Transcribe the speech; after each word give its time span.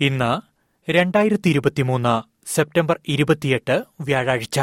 ഇന്ന് 0.00 0.40
രണ്ടായിരത്തി 0.90 1.48
ഇരുപത്തിമൂന്ന് 1.48 2.22
സെപ്റ്റംബർ 2.46 3.00
ഇരുപത്തിയെട്ട് 3.08 3.84
വ്യാഴാഴ്ച. 4.00 4.60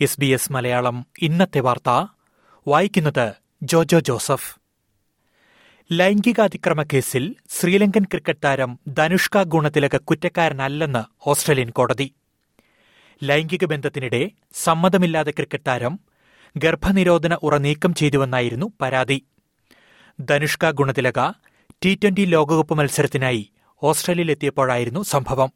എസ് 0.00 0.20
ബി 0.20 0.26
എസ് 0.26 0.52
മലയാളം 0.52 1.06
ഇന്നത്തെ 1.22 1.60
വാർത്ത. 1.60 2.06
വായിക്കുന്നത് 2.68 3.34
ജോജോ 3.62 3.98
ജോസഫ്. 3.98 4.56
ലൈംഗികാതിക്രമ 5.92 6.82
കേസിൽ 6.82 7.34
ശ്രീലങ്കൻ 7.48 8.04
ക്രിക്കറ്റ് 8.04 8.38
താരം 8.44 8.78
ധനുഷ്ക 8.88 9.42
ഗുണതിലക 9.42 9.96
കുറ്റക്കാരനല്ലെന്ന് 9.96 11.28
ഓസ്ട്രേലിയൻ 11.28 11.70
കോടതി. 11.70 12.14
ലൈംഗിക 13.22 13.64
ബന്ധത്തിനിടെ 13.64 14.30
സമ്മതമില്ലാതെ 14.54 15.30
ക്രിക്കറ്റ് 15.30 15.64
താരം 15.66 16.00
ഗർഭനിരോധന 16.56 17.34
ഉറ 17.34 17.56
നീക്കം 17.56 17.94
ചെയ്തുവെന്നായിരുന്നു 17.94 18.72
പരാതി. 18.82 19.26
ധനുഷ്ക 20.20 20.70
ഗുണതിലക 20.70 21.32
ടി 21.84 21.98
ട്വന്റി 22.02 22.24
ലോകകപ്പ് 22.24 22.74
മത്സരത്തിനായി 22.74 23.52
ഓസ്ട്രേലിയയിലെത്തിയപ്പോഴായിരുന്നു 23.82 25.02
സംഭവം. 25.02 25.52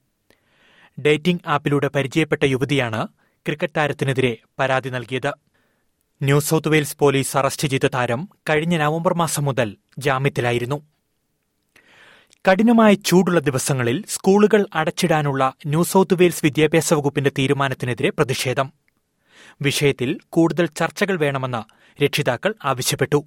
ഡേറ്റിംഗ് 1.03 1.41
ആപ്പിലൂടെ 1.47 1.89
പരിചയപ്പെട്ട 1.89 2.45
യുവതിയാണ് 2.45 3.09
ക്രിക്കറ്റ് 3.47 3.73
താരത്തിനെതിരെ 3.77 4.39
പരാതി 4.59 4.89
നൽകിയത്. 4.89 5.33
New 6.23 6.41
South 6.41 6.69
Wales 6.69 6.97
police 6.99 7.37
arrest 7.37 7.69
ചെയ്ത 7.69 7.89
താരം 7.95 8.29
കഴിഞ്ഞ 8.49 8.77
നവംബർ 8.77 9.15
മാസം 9.15 9.45
മുതൽ 9.45 9.77
ജാമ്യത്തിലായിരുന്നു. 9.99 10.83
കഠിനമായ 12.51 12.95
ചൂടുള്ള 12.95 13.41
ദിവസങ്ങളിൽ 13.41 14.05
സ്കൂളുകൾ 14.09 14.67
അടച്ചിടാനുള്ള 14.75 15.53
ന്യൂ 15.67 15.83
സൌത്ത് 15.83 16.15
വെയിൽസ് 16.15 16.45
വിദ്യാഭ്യാസ 16.45 16.95
വകുപ്പിന്റെ 16.95 17.31
തീരുമാനത്തിനെതിരെ 17.39 18.11
പ്രതിഷേധം. 18.11 18.73
വിഷയത്തിൽ 19.63 20.19
കൂടുതൽ 20.29 20.67
ചർച്ചകൾ 20.67 21.19
വേണമെന്ന് 21.19 21.81
രക്ഷിതാക്കൾ 22.05 22.55
ആവശ്യപ്പെട്ടു. 22.65 23.25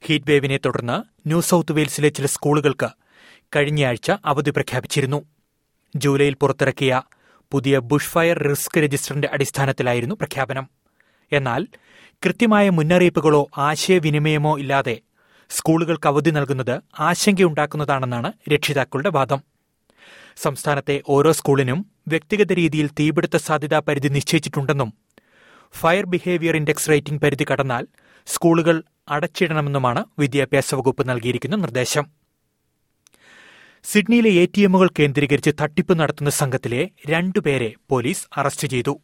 ഹീറ്റ് 0.00 0.30
വേവിനെ 0.30 0.56
തുടർന്ന് 0.56 1.28
ന്യൂ 1.28 1.40
സൌത്ത് 1.40 1.72
വെയിൽസിലെ 1.72 2.08
ചില 2.08 2.26
സ്കൂളുകൾക്ക് 2.26 2.88
കഴിഞ്ഞയാഴ്ച 3.56 4.10
അവധി 4.24 4.50
പ്രഖ്യാപിച്ചിരുന്നു. 4.50 5.22
ജൂലൈയിൽ 5.96 6.34
പുറത്തിറക്കിയ 6.34 7.02
പുതിയ 7.52 7.78
ബുഷ് 7.78 8.06
ഫയർ 8.06 8.38
റിസ്ക് 8.38 8.78
രജിസ്റ്ററിന്റെ 8.78 9.28
അടിസ്ഥാനത്തിലായിരുന്നു 9.32 10.14
പ്രഖ്യാപനം. 10.14 10.70
എന്നാൽ 11.32 11.66
കൃത്യമായ 12.12 12.70
മുന്നറിയിപ്പുകളോ 12.70 13.48
ആശയവിനിമയമോ 13.58 14.58
ഇല്ലാതെ 14.58 15.00
സ്കൂളുകൾക്ക് 15.50 16.06
അവധി 16.06 16.30
നൽകുന്നത് 16.30 16.80
ആശങ്കയുണ്ടാക്കുന്നതാണെന്നാണ് 17.00 18.32
രക്ഷിതാക്കളുടെ 18.52 19.08
വാദം. 19.08 19.42
സംസ്ഥാനത്തെ 20.36 21.02
ഓരോ 21.08 21.32
സ്കൂളിനും 21.32 21.86
വ്യക്തിഗത 22.08 22.52
രീതിയിൽ 22.52 22.88
തീപിടുത്ത 23.00 23.36
സാധ്യതാ 23.36 23.78
പരിധി 23.78 24.08
നിശ്ചയിച്ചിട്ടുണ്ടെന്നും 24.08 24.92
ഫയർ 25.72 26.06
ബിഹേവിയർ 26.06 26.56
ഇൻഡെക്സ് 26.56 26.88
റേറ്റിംഗ് 26.88 27.20
പരിധി 27.20 27.46
കടന്നാൽ 27.52 27.86
സ്കൂളുകൾ 28.26 28.82
അടച്ചിടണമെന്നുമാണ് 29.08 30.04
വിദ്യാഭ്യാസ 30.18 30.74
വകുപ്പ് 30.74 31.08
നൽകിയിരിക്കുന്ന 31.08 31.56
നിർദ്ദേശം. 31.56 32.06
സിഡ്നിയിലെ 33.90 34.30
എ 34.42 34.44
ടി 34.54 34.60
എമ്മുകൾ 34.66 34.88
കേന്ദ്രീകരിച്ച് 34.98 35.50
തട്ടിപ്പ് 35.60 35.94
നടത്തുന്ന 36.00 36.30
സംഘത്തിലെ 36.30 36.80
രണ്ടുപേരെ 37.10 37.68
പോലീസ് 37.90 38.24
അറസ്റ്റ് 38.40 38.66
ചെയ്തു. 38.72 38.94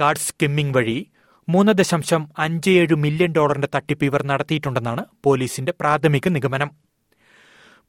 കാർഡ് 0.00 0.22
സ്കിമ്മിംഗ് 0.26 0.74
വഴി 0.76 0.96
മൂന്ന് 1.48 1.72
ദശാംശം 1.80 2.22
അഞ്ച് 2.44 2.70
ഏഴ് 2.70 2.96
മില്യൺ 3.04 3.32
ഡോളറിന്റെ 3.32 3.68
തട്ടിപ്പ് 3.74 4.04
ഇവർ 4.04 4.22
നടത്തിയിട്ടുണ്ടെന്നാണ് 4.30 5.04
പോലീസിന്റെ 5.24 5.72
പ്രാഥമിക 5.80 6.28
നിഗമനം. 6.28 6.70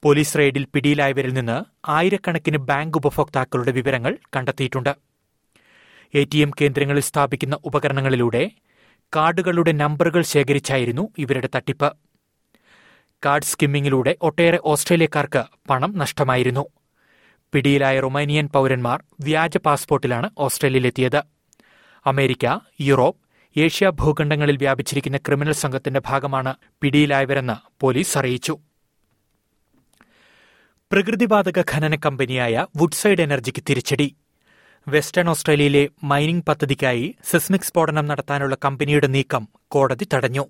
പോലീസ് 0.03 0.38
റെയ്ഡിൽ 0.40 0.66
പിടിയിലായവരിൽ 0.74 1.34
നിന്ന് 1.34 1.58
ആയിരക്കണക്കിന് 1.97 2.58
ബാങ്ക് 2.58 2.97
ഉപഭോക്താക്കളുടെ 3.02 3.72
വിവരങ്ങൾ 3.72 4.18
കണ്ടെത്തിയിട്ടുണ്ട്. 4.36 4.94
എ 6.13 6.24
ടി 6.24 6.38
എം 6.38 6.52
കേന്ദ്രങ്ങളിൽ 6.62 7.06
സ്ഥാപിക്കുന്ന 7.12 7.58
ഉപകരണങ്ങളിലൂടെ 7.63 8.44
കാർഡുകളുടെ 9.13 9.72
നമ്പറുകൾ 9.84 10.22
ശേഖരിച്ചായിരുന്നു 10.34 11.06
ഇവരുടെ 11.18 11.50
തട്ടിപ്പ്. 11.56 11.90
കാർഡ് 13.26 13.44
സ്കിമ്മിങ്ങിലൂടെ 13.44 14.18
ഒട്ടേറെ 14.22 14.60
ഓസ്ട്രേലിയക്കാർക്ക് 14.66 15.44
പണം 15.70 15.98
നഷ്ടമായിരുന്നു. 15.98 16.66
പിടിയിലായ 17.54 18.00
റൊമാനിയൻ 18.00 18.48
പൌരന്മാർ 18.48 19.04
വ്യാജ 19.22 19.58
പാസ്പോർട്ടിലാണ് 19.58 20.30
ഓസ്ട്രേലിയയിലെത്തിയത്. 20.38 21.24
അമേരിക്ക 22.06 22.60
യൂറോപ്പ് 22.82 23.24
ഏഷ്യ 23.60 23.90
ഭൂഖണ്ഡങ്ങളിൽ 23.90 24.58
വ്യാപിച്ചിരിക്കുന്ന 24.58 25.18
ക്രിമിനൽ 25.18 25.52
സംഘത്തിന്റെ 25.52 26.02
ഭാഗമാണ് 26.06 26.56
പിടിയിലായവരെന്ന് 26.82 27.82
പോലീസ് 27.82 28.18
അറിയിച്ചു. 28.18 28.58
പ്രകൃതിവാതക 30.92 31.64
ഖനന 31.72 31.96
കമ്പനിയായ 31.96 32.68
വുഡ്സൈഡ് 32.78 33.22
എനർജിക്ക് 33.22 33.64
തിരിച്ചടി. 33.70 34.16
വെസ്റ്റേൺ 34.88 35.30
ഓസ്ട്രേലിയയിലെ 35.30 35.90
മൈനിംഗ് 36.04 36.44
പദ്ധതിക്കായി 36.44 37.16
സിസ്മിക് 37.24 37.62
സ്ഫോടനം 37.62 38.06
നടത്താനുള്ള 38.06 38.58
കമ്പനിയുടെ 38.66 39.08
നീക്കം 39.08 39.48
കോടതി 39.68 40.08
തടഞ്ഞു. 40.14 40.46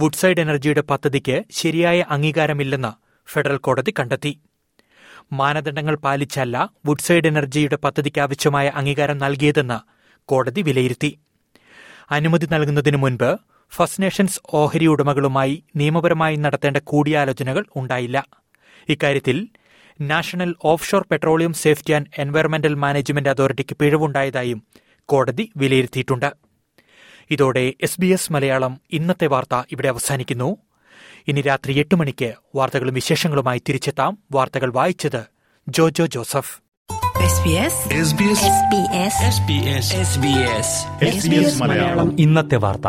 വുഡ്സൈഡ് 0.00 0.40
എനർജിയുടെ 0.40 0.80
പദ്ധതിക്ക് 0.80 1.44
ശരിയായ 1.50 2.04
അംഗീകാരമില്ലെന്ന് 2.10 2.90
ഫെഡറൽ 3.32 3.56
കോടതി 3.56 3.94
കണ്ടെത്തി. 3.98 4.40
മാനദണ്ഡങ്ങൾ 5.32 5.96
പാലിച്ചല്ല 5.96 6.70
വുഡ്സൈഡ് 6.86 7.26
എനർജിയുടെ 7.26 7.76
പദ്ധതിക്ക് 7.76 8.20
ആവശ്യമായ 8.20 8.68
അംഗീകാരം 8.68 9.18
നൽകിയതെന്ന് 9.18 9.78
കോടതി 10.28 10.62
വിലയിരുത്തി. 10.62 11.18
അനുമതി 12.10 12.48
നൽകുന്നതിനു 12.52 12.96
മുൻപ് 12.96 13.38
ഫസ്റ്റ് 13.72 14.02
നേഷൻസ് 14.02 14.40
ഓഹരി 14.54 14.86
ഉടമകളുമായി 14.86 15.64
നിയമപരമായി 15.76 16.36
നടത്തേണ്ട 16.36 16.76
കൂടിയാലോചനകൾ 16.76 17.64
ഉണ്ടായില്ല. 17.76 18.28
ഇക്കാര്യത്തിൽ 18.88 19.48
National 20.00 20.54
Offshore 20.64 21.06
Petroleum 21.10 21.52
Safety 21.52 21.92
and 21.92 22.06
Environmental 22.18 22.74
Management 22.74 23.28
അതോറിറ്റിക്ക് 23.28 23.76
പിഴവുണ്ടായതായും 23.76 24.62
കോടതി 25.08 25.52
വിലയിരുത്തിയിട്ടുണ്ട്. 25.56 26.47
ഇതോടെ 27.30 27.74
എസ് 27.80 28.00
ബി 28.00 28.06
എസ് 28.06 28.32
മലയാളം 28.32 28.80
ഇന്നത്തെ 28.90 29.26
വാർത്ത 29.26 29.62
ഇവിടെ 29.72 29.88
അവസാനിക്കുന്നു. 29.88 30.56
ഇനി 31.28 31.40
രാത്രി 31.40 31.78
എട്ട് 31.78 31.94
മണിക്ക് 31.94 32.34
വാർത്തകളും 32.54 32.94
വിശേഷങ്ങളുമായി 32.94 33.62
തിരിച്ചെത്താം. 33.68 34.18
വാർത്തകൾ 34.32 34.72
വായിച്ചത് 34.72 35.24
Jojo 35.68 36.06
Joseph. 36.06 36.58
SBS 37.18 37.72
SBS 37.94 38.40
SBS 38.64 39.14
SBS 39.32 39.88
SBS 40.02 41.46
SBS 41.46 41.62
Malayalam. 41.62 42.20
ഇന്നത്തെ 42.20 42.56
വാർത്ത. 42.56 42.88